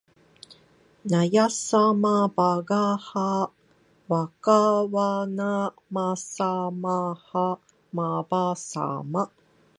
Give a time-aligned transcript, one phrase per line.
[1.05, 3.51] なやさまばがは
[4.07, 7.59] わかわなまさまは
[7.93, 9.31] まばさま